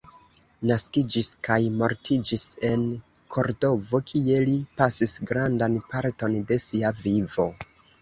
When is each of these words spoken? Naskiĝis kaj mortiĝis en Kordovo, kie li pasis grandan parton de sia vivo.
Naskiĝis 0.69 1.29
kaj 1.47 1.57
mortiĝis 1.81 2.47
en 2.71 2.87
Kordovo, 3.37 4.03
kie 4.15 4.41
li 4.49 4.59
pasis 4.83 5.17
grandan 5.33 5.81
parton 5.95 6.43
de 6.53 6.63
sia 6.69 6.99
vivo. 7.09 7.51